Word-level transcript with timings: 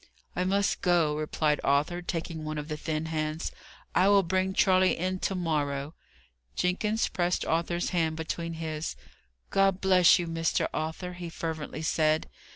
"I 0.35 0.45
must 0.45 0.81
go," 0.81 1.15
replied 1.15 1.61
Arthur, 1.63 2.01
taking 2.01 2.43
one 2.43 2.57
of 2.57 2.69
the 2.69 2.75
thin 2.75 3.05
hands. 3.05 3.51
"I 3.93 4.07
will 4.07 4.23
bring 4.23 4.55
Charley 4.55 4.97
in 4.97 5.19
to 5.19 5.35
morrow." 5.35 5.93
Jenkins 6.55 7.07
pressed 7.07 7.45
Arthur's 7.45 7.89
hand 7.89 8.15
between 8.17 8.53
his. 8.53 8.95
"God 9.51 9.79
bless 9.79 10.17
you, 10.17 10.25
Mr. 10.25 10.67
Arthur," 10.73 11.13
he 11.13 11.29
fervently 11.29 11.83
said. 11.83 12.27